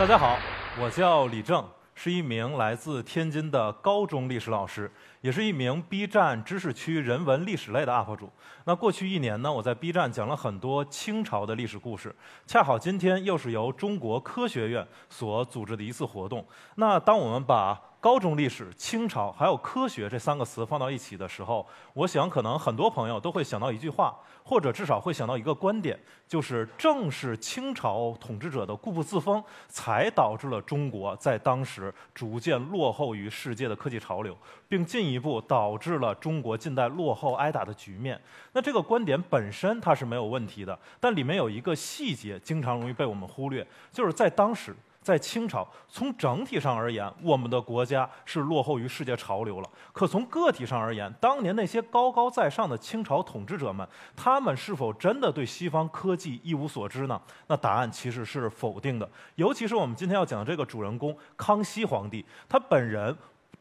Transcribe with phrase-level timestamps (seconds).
[0.00, 0.38] 大家好，
[0.80, 1.62] 我叫李正，
[1.94, 8.32] 是一名来自天津的高中历史老师，也是一名 B 站知识区人文历史类的 UP 主。
[8.64, 12.16] 那过去一年呢，我在 B 站讲了很多清朝的历史故事。
[12.46, 16.46] 恰好今天又是由中国科学院所组织的一次活动。
[16.76, 34.34] 那当我们把高中历史、清朝还有科学这三个词放到一起的时候，我想可能很多朋友都会想到一句话，或者至少会想到一个观点，就是正是清朝统治者的固步自封，才导致了中国在当时逐渐落后于世界的科技潮流，
[34.66, 38.18] 并进一步导致了中国近代落后挨打的局面。
[38.54, 44.74] 那这个观点本身它是没有问题的，但里面有一个细节经常容易被我们忽略，就是在当时。
[45.10, 49.68] 在清朝，从整体上而言，我们的国家是落后于世界潮流了。
[49.92, 57.20] 可从个体上而言，当年那些高高在上的清朝统治者们，他们是否真的对西方科技一无所知呢？
[57.48, 59.10] 那答案其实是否定的。
[59.34, 63.16] 尤其是我们今天要讲的这个主人公康熙皇帝，他本人。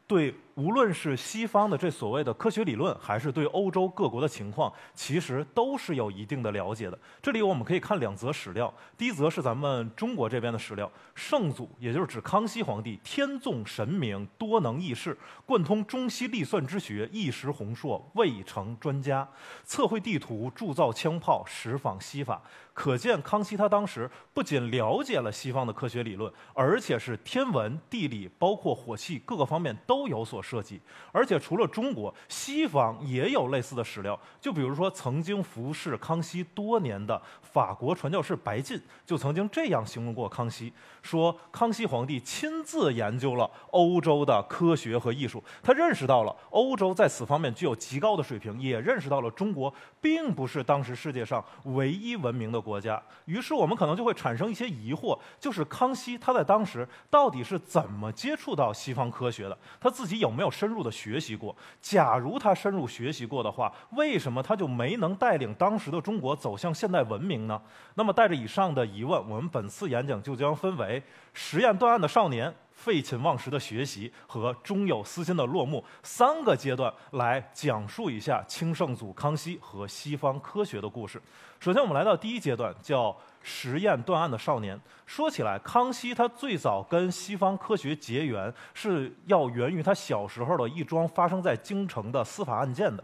[0.05, 6.99] 对，无论是西方的这所谓的科学理论，还是对欧洲各国的情况，其实都是有一定的了解的。
[7.21, 19.25] 这里我们可以看两则史料，第一则是咱们中国这边的史料，圣祖，也就是指康熙皇帝，天纵神明，多能异事，贯通中西历算之学，一时宏硕，未成专家，
[19.63, 22.41] 测绘地图，铸造枪炮，实仿西法。
[22.73, 30.79] 可见康熙他当时不仅了解了西方的科学理论，而且是天文、地理，包括火器各个方面都有所设计。
[31.11, 34.17] 而且除了中国，西方也有类似的史料。
[34.39, 52.59] 就比如说曾经服侍康熙多年的法国传教士白晋，就曾经这样形容过康熙：说康熙皇帝亲自研究了欧洲的科学和艺术，他认识到了欧洲在此方面具有极高的水平，也认识到了中国并不是当时世界上唯一文明的。
[52.59, 59.57] 国家，于是我们可能就会产生一些疑惑，就是康熙他在当时到底是怎么接触到西方科学的？
[59.79, 61.55] 他自己有有没有深入的学习过？
[61.81, 67.59] 假如他深入学习过的话，为什么他就没能带领当时的中国走向现代文明呢？
[67.95, 71.01] 那么带着以上的疑问，我们本次演讲就将分为
[71.33, 72.53] 实验断案的少年。
[72.71, 81.21] 废寝忘食的学习和终有私心的落幕三个阶段来讲述一下清圣祖康熙和西方科学的故事。
[81.59, 84.79] 首先，我们来到第一阶段，叫实验断案的少年。
[85.05, 93.03] 说起来，康熙他最早跟西方科学结缘，是要源于他小时候的一桩发生在京城的司法案件的。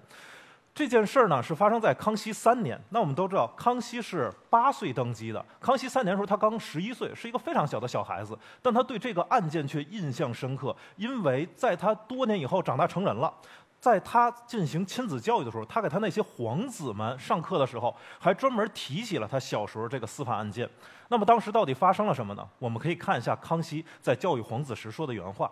[0.73, 2.77] 这件事儿呢是发生在康熙三年。
[2.89, 5.43] 那我们都知道，康熙是八岁登基的。
[5.57, 8.37] 康熙三年的时候，他刚十一岁，是一个非常小的小孩子。
[8.61, 13.33] 但他对这个案件却印象深刻，因为在他多年以后长大成人了，
[13.85, 20.67] 在他进行亲子教育的时候，他给他那些皇子们上课的时候，还专门提起了他小时候这个司法案件。
[21.09, 22.49] 那么当时到底发生了什么呢？
[22.57, 25.51] 我们可以看一下康熙在教育皇子时说的原话。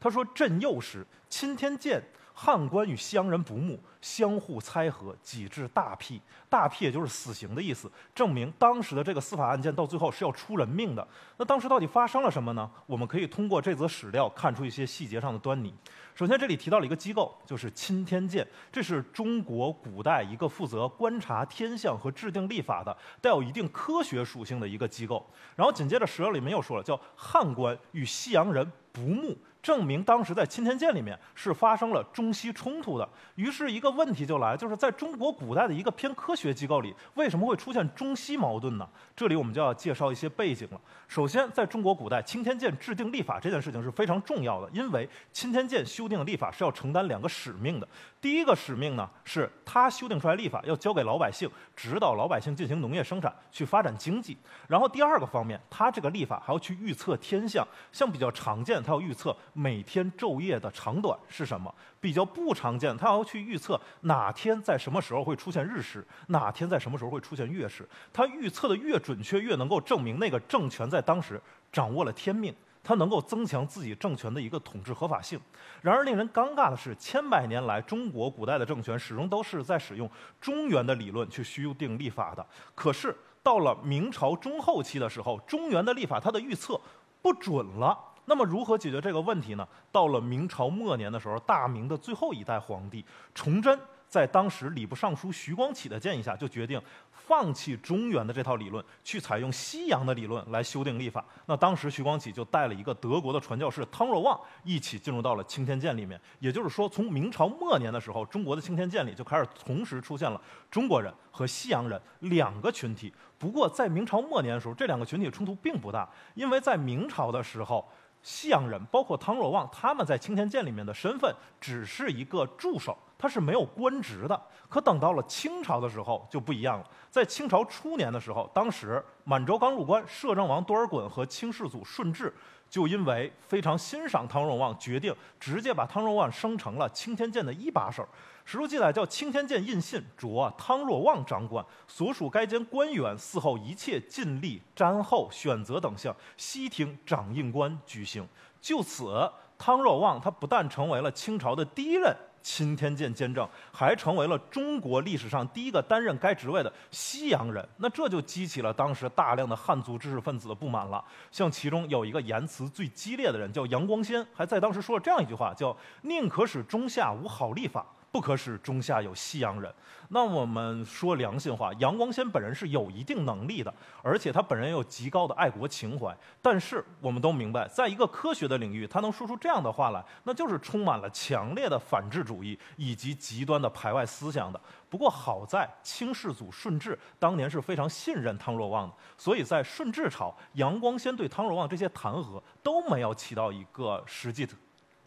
[0.00, 2.02] 他说：“朕幼时，钦天监。”
[2.36, 6.20] 汉官与西洋人不睦，相互猜和，几至大辟。
[6.48, 11.06] 大辟也就是死刑的意思，证明当时的这个司法案件到最后是要出人命的。
[11.36, 12.68] 那当时到底发生了什么呢？
[12.86, 15.72] 我们可以通过这则史料看出一些细节上的端倪。
[16.14, 25.24] 首先，这里提到了一个机构，就是钦天监，这是中国古代一个负责观察天象和制定历法的，带有一定科学属性的一个机构。
[25.54, 29.36] 然后紧接着史料里面又说了，叫汉官与西洋人不睦。
[29.64, 38.86] 证明当时在钦天监里面是发生了中西冲突的，于是一个问题就来，就是在中国古代的一个偏科学机构里，为什么会出现中西矛盾呢？
[39.16, 40.78] 这里我们就要介绍一些背景了。
[41.08, 47.88] 首先，在中国古代，钦天监制定立法这件事情是非常重要的，因为钦天监修订的历法是要承担两个使命的。
[48.24, 51.46] 第一个使命呢，是他修订出来历法要交给老百姓，
[51.76, 54.34] 指导老百姓进行农业生产，去发展经济。
[54.66, 59.36] 然后第二个方面，他这个历法还要去预测天象，像比较常见，他要预测。
[59.52, 61.70] 每天昼夜的长短是什么？
[62.00, 67.86] 比较不常见，他要去预测哪天在什么时候会出现日食，哪天在什么时候会出现月食。
[68.10, 71.38] 他预测的越准确，越能够证明那个政权在当时
[71.70, 75.40] 掌握了天命，它能够增强自己政权的一个统治合法性。
[75.80, 80.08] 然而，令人尴尬的是，千百年来中国古代的政权始终都是在使用
[80.40, 82.46] 中原的理论去修订历法的。
[82.74, 86.80] 可是到了明朝中后期的时候，中原的历法它的预测
[87.20, 87.98] 不准了。
[88.26, 89.66] 那么如何解决这个问题呢？
[89.92, 93.04] 到了明朝末年的时候，大明的最后一代皇帝
[93.34, 93.78] 崇祯
[94.14, 96.80] 在当时礼部尚书徐光启的建议下，就决定
[97.10, 101.24] 放弃中原的这套理论，去采用西洋的理论来修订历法。
[101.46, 106.20] 那当时徐光启就带了一个德国的传教士汤若望一起进入到了青天剑里面。
[106.38, 110.40] 也就是说，从明朝末年的时候，中国的青天剑里就开始同时出现了
[110.70, 113.12] 中国人和西洋人两个群体。
[113.36, 117.84] 不过在明朝末年的时候，这两个群体冲突并不大，因为在明朝的时候。
[118.26, 124.38] 西洋人，包括汤若望，他们在青天剑里面的身份只是一个助手，他是没有官职的。
[124.68, 126.84] 可等到了清朝的时候就不一样了。
[127.10, 132.30] 在清朝初年的时候，当时满洲刚入关，摄政王多尔衮和清世祖顺治
[132.68, 138.06] 就因为非常欣赏汤若望，决定直接把汤若望升成了青天剑的一把手。
[138.44, 148.28] 史书记载，叫青天剑印信着汤若望掌管，所属该监官员嗣后一切尽力瞻后选择等项，悉听掌印官举行。
[148.60, 157.66] 就此，汤若望他不但成为了清朝的第一任钦天监监正，还成为了中国历史上第一个担任该职位的西洋人。
[157.78, 161.02] 那这就激起了当时大量的汉族知识分子的不满了。
[161.32, 165.74] 像其中有一个言辞最激烈的人，叫杨光先，还在当时说了这样一句话，叫
[166.04, 167.84] “宁可使中下无好立法”。
[168.14, 169.74] 不可使中下有西洋人。
[170.10, 176.16] 那我们说良心话，杨光先本人是有一定能力的，而且他本人有极高的爱国情怀。
[176.40, 184.60] 但是我们都明白，在一个科学的领域，他能说出这样的话来，那就是充满了强烈的反智主义以及极端的排外思想的。
[184.88, 194.54] 不过好在清世祖顺治当年是非常信任汤若望的，所以在顺治朝，杨光先对汤若望这些弹劾都没有起到一个实际的。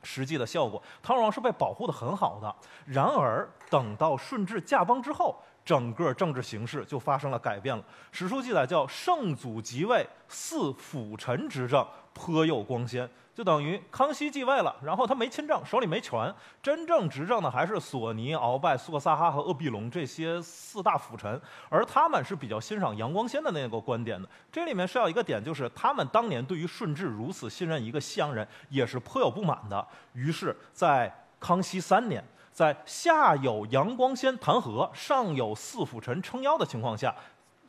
[0.07, 2.55] 实际的效果，唐王是被保护的很好的。
[2.85, 5.37] 然而，等到顺治驾崩之后，
[5.67, 7.83] 整个政治形势就发生了改变了。
[8.09, 13.09] 史书记载叫圣祖即位，四辅臣执政，颇有光鲜。
[13.35, 16.33] 就等于康熙继位了，然后他没亲政，手里没权，
[16.63, 21.39] 真正执政的还是索尼、鳌拜、苏克萨哈和鄂必隆这些四大辅臣，
[21.69, 24.27] 而他们是比较欣赏杨光先的那个观点的。
[24.49, 29.85] 这里面是要一个点，就是他们当年对于顺治如此信任一个西洋人，也是颇有不满的。
[30.13, 32.23] 于是，在康熙三年，
[32.57, 37.13] 在下有杨光先弹劾，上有四辅臣撑腰的情况下。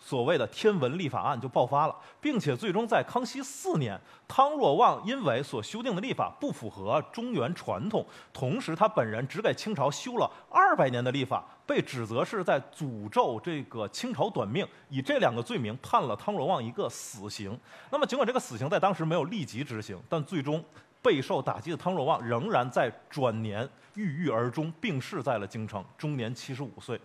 [0.01, 17.59] 所谓的天文历法案就爆发了，并且最终在康熙四年，汤若望因为所修订的历法不符合中原传统，同时他本人只给清朝修了二百年的历法，被指责是在诅咒这个清朝短命，以这两个罪名判了汤若望一个死刑。
[17.91, 20.65] 那么尽管这个死刑在当时没有立即执行，但最终
[21.03, 27.01] 备受打击的汤若望仍然在转年郁郁而终，病逝在了京城，终年七十五岁。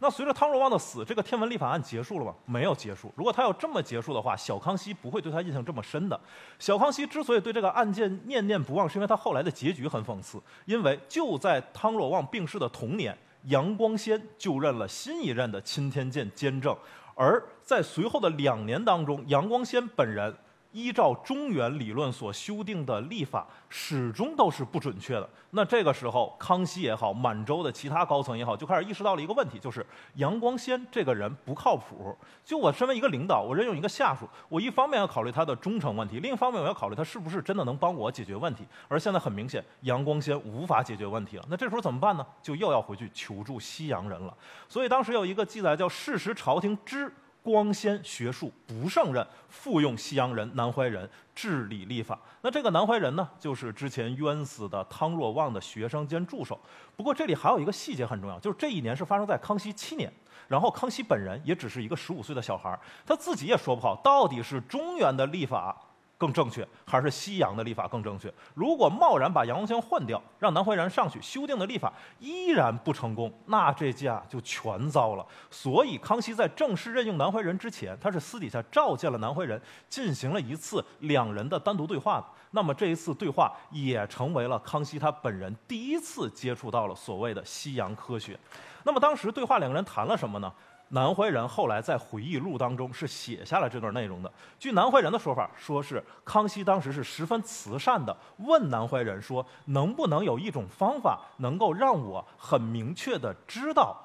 [0.00, 2.32] 那随着汤若望的死，这个天文历法案结束了吗？
[2.44, 3.12] 没有结束。
[3.16, 6.18] 如果他要这么结束的话，小康熙不会对他印象这么深的。
[6.58, 10.40] 小康熙之所以对这个案件念念不忘，是因为他后来的结局很讽刺。
[10.66, 13.16] 因为就在汤若望病逝的同年，
[13.46, 16.76] 杨光先就任了新一任的钦天监监正，
[17.16, 20.32] 而在随后的两年当中，杨光先本人。
[20.72, 25.28] 依照中原理论所修订的历法，始终都是不准确的。
[25.50, 29.84] 那这个时候，康熙也好，满洲的其他高层也好，就开始意识到了一个问题，就是
[30.16, 32.14] 杨光先这个人不靠谱。
[32.44, 38.66] 就我身为一个领导，我任用一个下属，我一方面要考虑他的忠诚问题，另一方面我要考虑他是不是真的能帮我解决问题。
[38.88, 41.44] 而现在很明显，杨光先无法解决问题了。
[41.48, 42.26] 那这时候怎么办呢？
[42.42, 44.36] 就又要回去求助西洋人了。
[44.68, 47.10] 所以当时有一个记载叫“事实朝廷知”。
[47.48, 52.20] 光鲜学术不胜任，复用西洋人南怀仁治理立法。
[52.42, 56.60] 那这个南怀仁呢，就是之前冤死的汤若望的学生兼助手。
[56.94, 60.12] 不过这里还有一个细节很重要，就是这一年是发生在康熙七年，
[60.46, 65.74] 然后康熙本人也只是一个十五岁的小孩他自己也说不好到底是中原的立法。
[66.18, 68.30] 更正确，还是西洋的立法更正确？
[68.52, 75.24] 如果贸然把杨光先换掉，让南怀仁上去修订的立法依然不成功，那这架就全糟了。
[75.48, 79.58] 所以康熙在正式任用南怀仁之前，他是私底下召见了南怀仁，
[79.88, 82.28] 进行了一次两人的单独对话。
[82.50, 88.36] 那么这一次对话也成为了康熙他本人第一次接触到了所谓的西洋科学。
[88.82, 90.52] 那么当时对话两个人谈了什么呢？
[90.90, 94.32] 南怀仁后来在回忆录当中是写下了这段内容的。
[94.58, 103.96] 据南怀仁的说法，说是康熙当时是十分慈善的，问南怀仁说：“能不能有一种方法，能够让我很明确的知道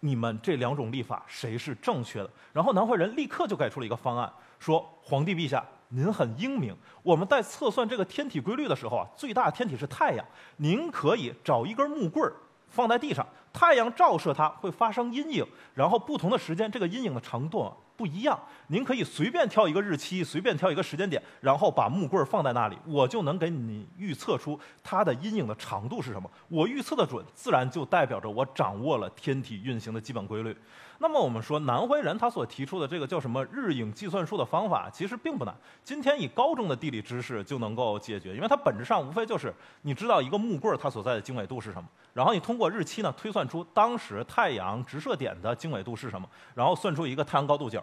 [0.00, 6.76] 你们这两种历法谁是正确的？”然后南怀仁立刻就给出了一个方案，说：“皇帝陛下，您很英明。
[7.02, 10.24] 我们在测算这个天体规律的时候啊，最大天体是太阳，
[10.58, 12.32] 您可以找一根木棍儿。”
[12.70, 13.26] 放在地上，
[13.58, 18.38] 太阳照射它会发生阴影，然后不同的时间，这个阴影的长度不一样。
[18.68, 26.30] 您可以随便挑一个日期，随便挑一个时间点，然后把木棍放在那里，我就能给你预测出它的阴影的长度是什么。
[26.46, 30.56] 我预测的准，自然就代表着我掌握了天体运行的基本规律。
[31.00, 35.54] 那么我们说，南怀仁他所提出的这个叫什么日影计算术的方法，其实并不难。
[35.84, 47.82] 今天以高中的地理知识就能够解决，因为它本质上无非就是你知道一个木棍它所在的经纬度是什么，然后你通过日期呢推算出当时太阳直射点的经纬度是什么，然后算出一个太阳高度角。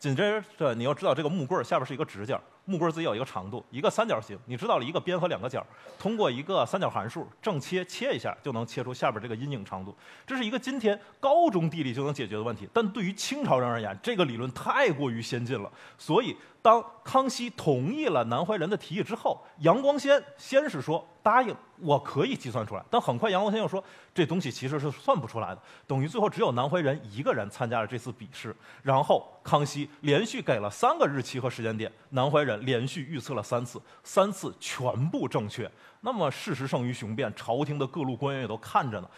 [0.00, 5.62] 紧接着你要知道这个木棍下边是一个直角，木棍自己有一个长度，一个三角形，你知道了一个边和两个角，
[5.98, 9.94] 通过一个三角函数正切切一下就能切出下边这个阴影长度。
[10.26, 16.34] 这是一个今天高中地理就能解决的问题，但对于清朝人而言，这个理论太过于先进了，所以。
[16.62, 22.84] 当康熙同意了南怀仁的提议之后，杨光先先是说答应，我可以计算出来。
[22.90, 28.54] 但很快杨光先又说，这东西其实是算不出来的，等于最后只有南怀仁一个人参加了这次笔试。
[28.82, 35.70] 然后康熙连续给了三个日期和时间点，南怀仁连续预测了三次，三次全部正确。
[36.00, 39.08] 那么事实胜于雄辩，朝廷的各路官员也都看着呢。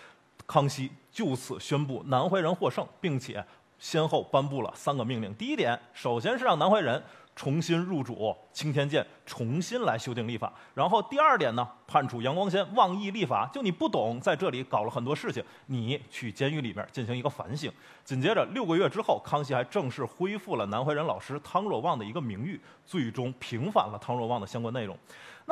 [0.47, 3.45] 康熙就此宣布南怀仁获胜，并且
[3.79, 5.33] 先后颁布了三个命令。
[5.35, 7.03] 第一点，首先是让南怀仁。
[7.35, 10.53] 重新入主青天剑，重新来修订立法。
[10.75, 17.73] 然后第二点呢，判处杨光先妄议立法，就你不懂，在这里搞了很多事情，你去监狱里面进行一个反省。
[18.05, 24.97] 紧接着六个月之后，康熙还正式恢复了南怀仁老师汤若望的一个名誉，最终平反了汤若望的相关内容。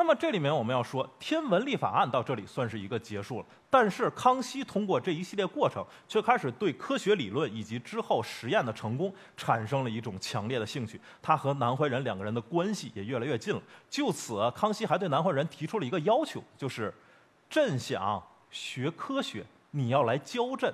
[0.01, 3.45] 那么这里面我们要说，天文历法案到这里算是一个结束了。
[3.69, 10.99] 但是康熙通过这一系列过程，却开始对科学理论以及之后实验的成功产生了一种强烈的兴趣。
[11.21, 13.61] 他和南怀仁两个人的关系也越来越近了。
[13.91, 16.91] 就此，康熙还对南怀仁提出了一个要求，就是
[17.47, 20.73] “朕想学科学，你要来教朕。”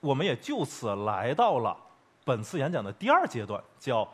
[0.00, 1.74] 我们也就此来到了
[2.26, 4.06] 本次演讲的第二阶段，叫。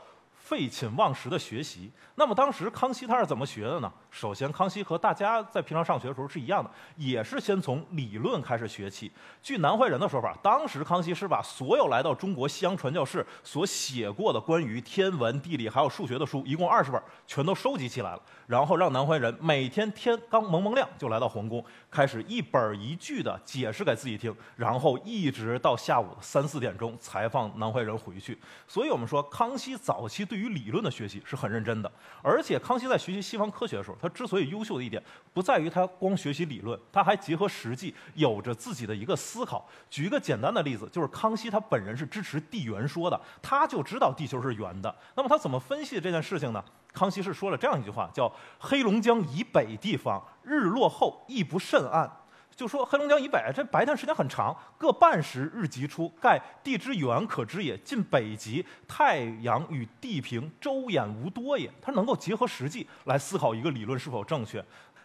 [0.46, 1.90] 废寝忘食的学习。
[2.14, 3.92] 那么当时康熙他是怎么学的呢？
[4.12, 9.10] 首先，康熙和大家在平常上学的时候是一样的，也是先从理论开始学起。
[9.42, 28.38] 据南怀仁的说法，当时康熙是把所有来到中国西洋传教士所写过的关于天文、地理还有数学的书，一共二十本，全都收集起来了，然后让南怀仁每天天刚蒙蒙亮就来到皇宫，开始一本一句的解释给自己听，然后一直到下午三四点钟才放南怀仁回去。
[28.68, 31.90] 所以我们说，康熙早期对对于理论的学习是很认真的，
[32.20, 35.02] 而且康熙在学习西方科学的时候，他之所以优秀的一点，
[35.32, 39.66] 不在于他光学习理论，他还结合实际，有着自己的一个思考。
[39.88, 44.94] 举一个简单的例子，就是康熙他本人是支持地圆说的，他就知道地球是圆的。
[45.14, 46.62] 那么他怎么分析这件事情呢？
[46.92, 52.10] 康熙是说了这样一句话，叫“黑龙江以北地方日落后亦不甚暗”。
[52.56, 57.76] 就说黑龙江以北，这白天时间很长，各半时日极出，盖地之远可知也。
[57.84, 61.70] 近北极，太阳与地平周衍无多也。
[61.82, 64.64] 他能够结合实际来思考一个理论是否正确。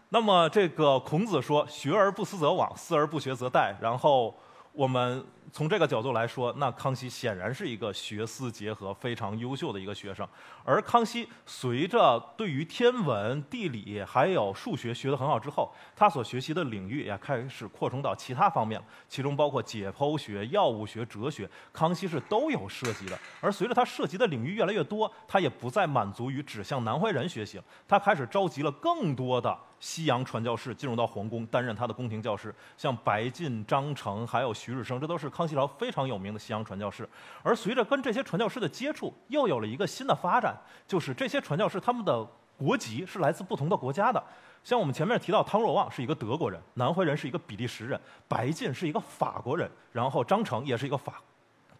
[0.09, 4.33] 那么这个孔子说：“学而不思则罔，思而不学则殆。”然后
[4.73, 5.23] 我们。
[5.53, 10.25] 从这个角度来说，那康熙显然是一个学思结合、非常优秀的一个学生。
[10.63, 23.19] 而康熙随着对于天文、地理还有数学学得很好之后，他所学习的领域也开始扩充到其他方面了，其中包括解剖学、药物学、哲学，康熙是都有涉及的。
[23.41, 35.45] 而随着他涉及的领域越来越多，他也不再满足于只向南怀仁学习了，他开始召集了更多的西洋传教士进入到皇宫，担任他的宫廷教师，像白晋、张成还有徐日升，这都是康。
[35.45, 37.09] 熙朝非常有名的西洋传教士，
[37.43, 40.55] 而随着跟这些传教士的接触，又有了一个新的发展，
[40.87, 44.23] 就是这些传教士他们的国籍是来自不同的国家的。
[44.63, 51.19] 像我们前面提到，汤若望是一个德国人，南怀仁是一个比利时人，白晋是一个法国人，然后张成也是一个法。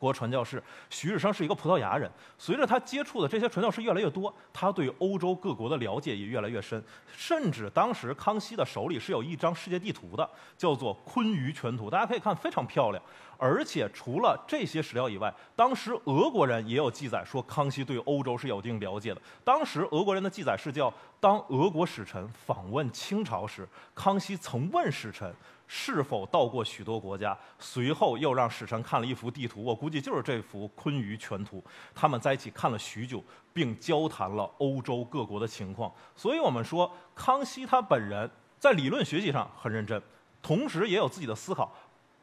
[0.01, 2.10] 国传教士徐日升是一个葡萄牙人。
[2.39, 6.84] 随着他接触的这些传教士越来越多，他对欧洲各国的了解也越来越深。
[7.15, 10.27] 甚至当时康熙的手里是有一张世界地图的，
[10.58, 13.03] 叫做《坤舆全图》，大家可以看，非常漂亮。
[13.38, 19.22] 而且除了这些史料以外，当时俄国人也有记载说，康熙对欧洲是有一定了解的。
[19.43, 25.31] 当时俄国人的记载是叫，当俄国使臣访问清朝时，康熙曾问使臣。
[25.73, 27.35] 是否到过许多国家？
[27.57, 31.59] 随后又让使臣看了一幅地图，我估计就是这幅《坤舆全图》。
[31.95, 33.23] 他们在一起看了许久，
[33.53, 35.89] 并交谈了欧洲各国的情况。
[36.13, 39.99] 所以我们说，康熙他本人在理论学习上很认真，
[40.41, 41.73] 同时也有自己的思考。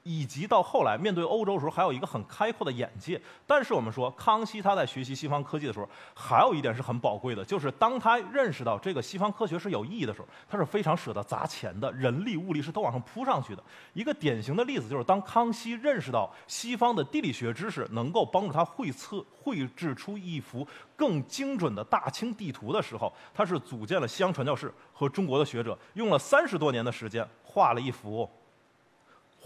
[0.08, 3.20] 以及到后来面对欧洲的时候，还有一个很开阔的眼界。
[3.46, 13.62] 但是我们说，康熙他在学习西方科技的时候，还有一点是很宝贵的，就是当他认识到这个西方科学是有意义的时候，他是非常舍得砸钱的，人力物力是都往上扑上去的。
[13.92, 28.26] 一个典型的例子就是，当康熙认识到西方的地理学知识能够帮助他绘测绘制出一幅更精准的大清地图的时候，他是组建了西洋传教士和中国的学者，用了三十多年的时间画了一幅。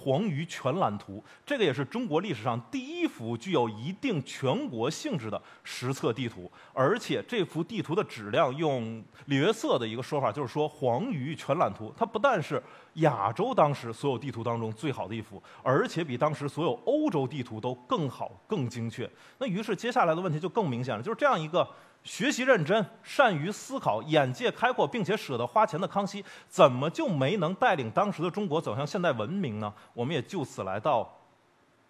[0.02, 12.60] 黄鱼全览图，这个也是中国历史上第一幅具有一定全国性质的实测地图，而且这幅地图的质量，用李约瑟的一个说法，就是说黄鱼全览图，它不但是
[12.94, 19.08] 亚洲当时所有地图当中最好的一幅，而且比当时所有欧洲地图都更好、更精确。
[19.38, 21.68] 那于是接下来的问题就更明显了，就是这样一个。
[22.04, 29.72] 学习认真、善于思考、眼界开阔，并且舍得花钱的康熙，怎么就没能带领当时的中国走向现代文明呢？
[29.94, 31.08] 我们也就此来到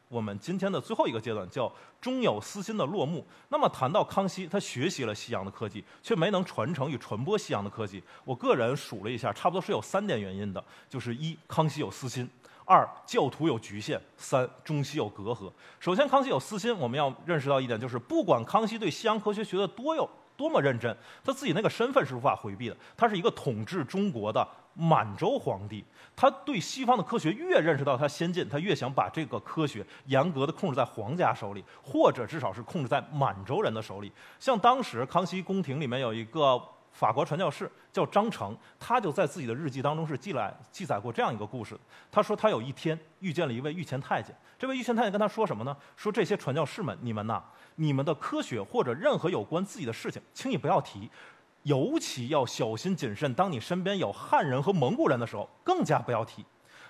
[0.09, 3.26] 我们今天的最后一个阶段，叫中有私心的落幕。
[3.49, 8.02] 那么谈到康熙，他学习了西洋的科技，却没能传承与传播西洋的科技。
[8.25, 12.28] 我个人数了一下，差不多是有三点原因的：就是一，康熙有私心。
[12.64, 15.50] 二教徒有局限，三中西有隔阂。
[15.81, 22.76] 首先，康熙有私心，我们要认识到一点，就是不管康熙对西洋科学学得多有多么认真，他自己那个身份是无法回避的。
[22.97, 34.11] 他是一个统治中国的满洲皇帝，他对西方的科学越认识到它先进，他越想把这个科学严格的控制在皇家手里，或者至少是控制在满洲人的手里。
[34.38, 36.62] 像当时康熙宫廷里面有一个。
[36.93, 41.77] 法国传教士叫张成，他就在自己的日记当中是记来记载过这样一个故事。
[42.11, 45.77] 他说他有一天遇见了一位御前太监，这位御前太监跟他说什么呢？
[45.97, 47.43] 说这些传教士们，你们呐，
[47.77, 51.11] 你们的科学或者任何有关自己的事情，轻易不要提，
[51.63, 53.33] 尤其要小心谨慎。
[53.35, 56.45] 当你身边有汉人和蒙古人的时候，更加不要提。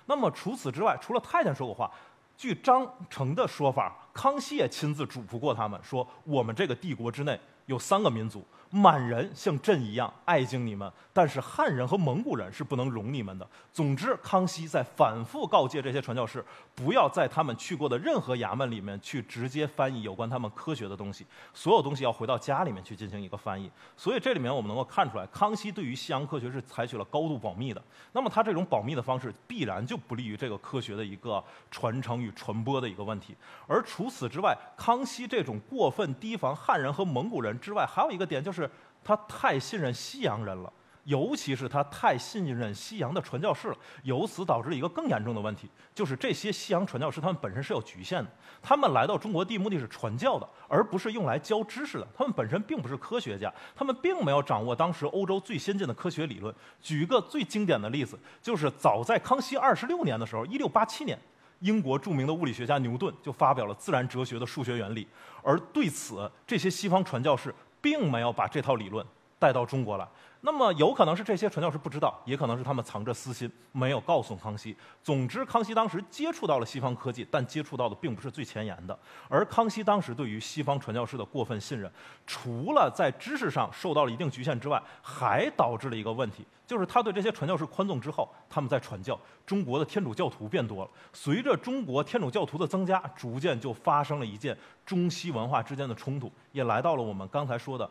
[0.06, 1.90] 那么除此之外，除了太监说过话，
[2.36, 8.44] 据张成的说法，康熙也亲自嘱咐过他们，说我们这个帝国之内有三个民族。
[8.74, 13.46] 满人像朕一样爱敬你们，但是汉人和蒙古人是不能容你们的。
[13.70, 16.42] 总之，康熙在反复告诫这些传教士，
[16.74, 23.70] 不要在他们去过的任何衙门里面去直接翻译有关他们科学的东西，所有东西要回到家里面去进行一个翻译。
[23.94, 27.82] 所以这里面我们能够看出来，康熙对于西洋科学是采取了高度保密的。
[28.12, 33.36] 那么他这种保密的方式，必然就不利于这个科学的一个传承与传播的一个问题。
[33.66, 38.70] 而除此之外，康熙这种过分提防汉人和蒙古人之外，还有一个点就是。
[39.04, 48.30] 他太信任西洋人了，尤其是他太信任西洋的传教士了，由此导致一个更严重的问题，就是这些西洋传教士他们本身是有局限的，
[48.62, 52.06] 他们来到中国地目的是传教的，而不是用来教知识的。
[52.16, 56.54] 他们本身并不是科学家，他们并没有掌握当时欧洲最先进的科学理论。
[56.80, 61.18] 举一个最经典的例子，就是早在康熙二十六年的时候，一六八七年，
[61.62, 65.08] 英国著名的物理学家牛顿就发表了自然哲学的数学原理，
[65.42, 67.52] 而对此这些西方传教士。
[67.82, 69.04] 并没有把这套理论
[69.40, 70.08] 带到中国来。
[70.44, 74.76] 那么有可能是这些传教士不知道，也可能是他们藏着私心，没有告诉康熙。
[75.00, 78.98] 总之，康熙当时接触到了西方科技，但接触到的并不是最前沿的。
[79.28, 81.88] 而康熙当时对于西方传教士的过分信任，
[82.26, 90.90] 除了在知识上受到了一定局限之外，还导致了一个问题，就是他对这些传教士宽纵之后，他们在传教，中国的天主教徒变多了。
[91.12, 97.88] 随着中国天主教徒的增加，逐渐就发生了一件中西文化之间的冲突，也来到了我们刚才说的。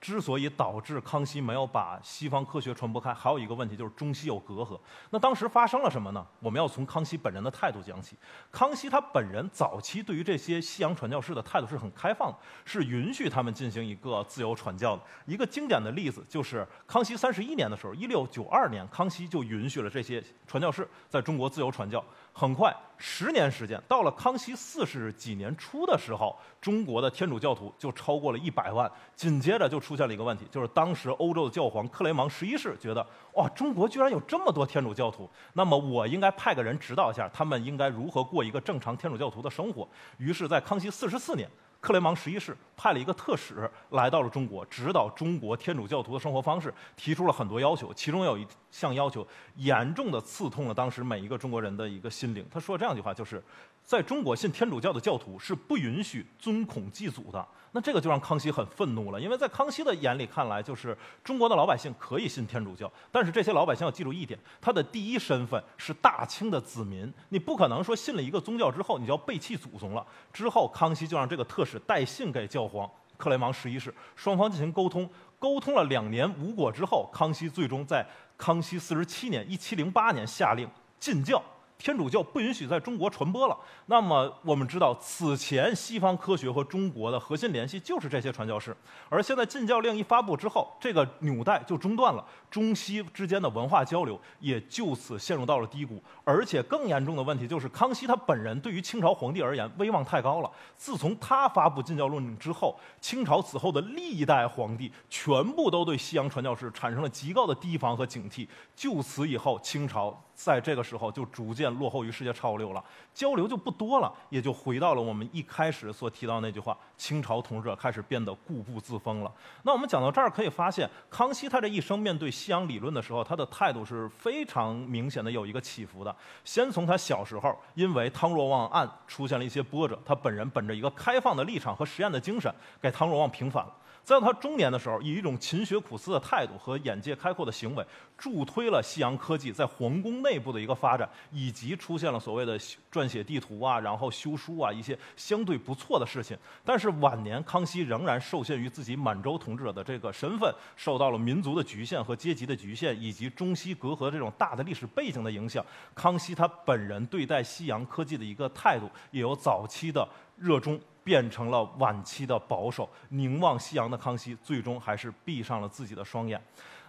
[0.00, 4.78] 之所以导致康熙没有把西方科学传播开，还有一个问题就是中西有隔阂。
[5.10, 6.24] 那当时发生了什么呢？
[6.40, 8.16] 我们要从康熙本人的态度讲起。
[8.52, 15.02] 康熙他本人早期对于这些西洋传教士的态度是很开放的，是允许他们进行一个自由传教的。
[15.26, 22.04] 一个经典的例子就是康熙三十一年的时候，一六九二年，康熙就允许了这些传教士在中国自由传教。
[22.32, 28.90] 很快，十年时间，到了康熙四十几年初的时候，中国的天主教徒就超过了一百万。
[29.14, 39.88] 紧接着就出现了一个问题，就是当时欧洲的教皇克雷芒十一世觉得，哇，中国居然有这么多天主教徒，那么我应该派个人指导一下，他们应该如何过一个正常天主教徒的生活。
[40.18, 41.48] 于是，在康熙四十四年。
[41.80, 47.92] 克雷芒十一世派了一个特使来到了中国，指导中国天主教徒的生活方式，提出了很多要求。
[47.94, 52.46] 其中有一项要求，严重的刺痛了当时每一个中国人的一个心灵。
[52.50, 53.42] 他说这样一句话，就是。
[53.88, 59.18] 在中国信天主教的教徒是不允许尊孔祭祖的，那这个就让康熙很愤怒了。
[59.18, 70.06] 因为在康熙的眼里看来，就是中国的老百姓可以信天主教，但是这些老百姓要记住一点，他的第一身份是大清的子民，你不可能说信了一个宗教之后你就要背弃祖宗了。
[70.34, 80.68] 之后，康熙就让这个特使带信给教皇克雷芒十一世，双方进行沟通，沟通了两年无果之后，康熙最终在康熙四十七年（一七零八年）下令
[81.00, 81.42] 禁教。
[81.78, 83.56] 天主教不允许在中国传播了。
[83.86, 88.76] 那么我们知道，此前西方科学和中国的核心联系就是这些传教士，
[89.08, 96.02] 而现在禁教令一发布之后，这个纽带就中断了，中西之间的文化交流也就此陷入到了低谷。
[96.24, 100.50] 而且更严重的问题就是，康熙他本人对于清朝皇帝而言威望太高了。
[100.76, 108.48] 自从他发布禁教令之后，清朝此后的历代皇帝全部都对西洋传教士产生了极高的提防和警惕。
[108.74, 110.20] 就此以后，清朝。
[110.38, 119.32] 在这个时候就逐渐落后于世界潮流了，交流就不多了，也就回到了我们一开始所提到那句话：清朝统治者开始变得固步自封了。
[119.64, 126.14] 那我们讲到这儿，可以发现，康熙他这一生面对西洋理论的时候，他的态度是非常明显的有一个起伏的。
[126.44, 133.74] 先从他小时候，因为汤若望案出现了一些波折，他本人本着一个开放的立场和实验的精神，给汤若望平反了。
[134.04, 137.84] 在他中年的时候，以一种勤学苦思的态度和眼界开阔的行为，
[138.18, 142.58] 助推了西洋科技在皇宫内部的一个发展，以及出现了所谓的
[142.92, 146.36] 撰写地图啊，然后修书啊一些相对不错的事情。
[146.64, 155.64] 但是晚年，康熙仍然受限于自己满洲统治者的这个身份，受到了民族的局限和阶级的局限，以及中西隔阂这种大的历史背景的影响。
[155.94, 160.78] 康熙他本人对待西洋科技的一个态度，也由早期的热衷。
[161.04, 166.38] 变成了晚期的保守，凝望夕阳的康熙，最终还是闭上了自己的双眼。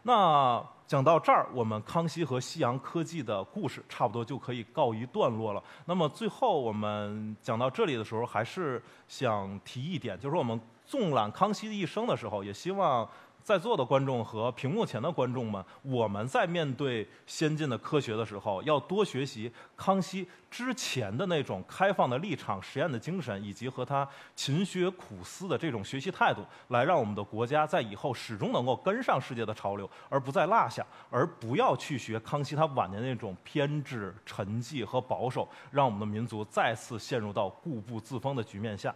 [0.04, 5.64] 那讲到这儿，我们康熙和西洋科技的故事差不多就可以告一段落了。
[5.86, 13.08] 那么最后我们讲到这里的时候，还是想提一点，就是我们纵览康熙的一生的时候，也希望。
[13.44, 38.94] 在座的观众和屏幕前的观众们，我们在面对先进的科学的时候，要多学习康熙之前的那种开放的立场、实验的精神，以及和他勤学苦思的这种学习态度，来让我们的国家在以后始终能够跟上世界的潮流，而不再落下，而不要去学康熙他晚年那种偏执、沉寂和保守，让我们的民族再次陷入到固步自封的局面下。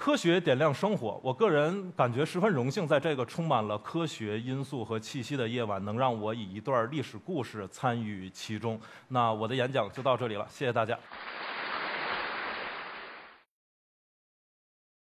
[0.00, 8.80] 科学点亮生活，我个人感觉十分荣幸，在这个充满了科学因素和气息的夜晚，能让我以一段历史故事参与其中。
[9.08, 10.98] 那我的演讲就到这里了，谢谢大家。